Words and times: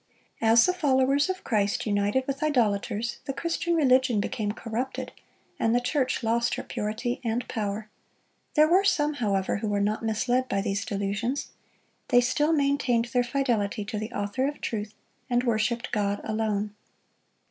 As 0.41 0.65
the 0.65 0.73
followers 0.73 1.29
of 1.29 1.43
Christ 1.43 1.85
united 1.85 2.25
with 2.25 2.41
idolaters, 2.41 3.19
the 3.25 3.33
Christian 3.33 3.75
religion 3.75 4.19
became 4.19 4.51
corrupted, 4.51 5.11
and 5.59 5.75
the 5.75 5.79
church 5.79 6.23
lost 6.23 6.55
her 6.55 6.63
purity 6.63 7.21
and 7.23 7.47
power. 7.47 7.87
There 8.55 8.67
were 8.67 8.83
some, 8.83 9.13
however, 9.21 9.57
who 9.57 9.67
were 9.67 9.79
not 9.79 10.01
misled 10.03 10.49
by 10.49 10.61
these 10.61 10.85
delusions. 10.85 11.51
They 12.07 12.19
still 12.19 12.51
maintained 12.51 13.09
their 13.13 13.23
fidelity 13.23 13.85
to 13.85 13.99
the 13.99 14.11
Author 14.11 14.47
of 14.47 14.59
truth, 14.59 14.95
and 15.29 15.43
worshiped 15.43 15.91
God 15.91 16.19
alone. 16.23 16.73